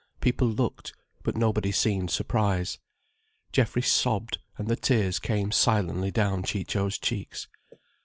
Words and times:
People 0.19 0.47
looked, 0.47 0.93
but 1.21 1.37
nobody 1.37 1.71
seemed 1.71 2.09
surprised. 2.09 2.79
Geoffrey 3.51 3.83
sobbed, 3.83 4.39
and 4.57 4.67
the 4.67 4.75
tears 4.75 5.19
came 5.19 5.51
silently 5.51 6.09
down 6.09 6.41
Ciccio's 6.41 6.97
cheeks. 6.97 7.47